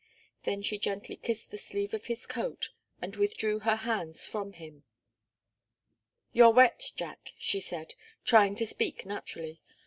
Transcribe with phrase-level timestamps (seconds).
[0.45, 2.71] Then she gently kissed the sleeve of his coat,
[3.03, 4.83] and withdrew her hands from him.
[6.33, 7.93] "You're wet, Jack," she said,
[8.25, 9.61] trying to speak naturally.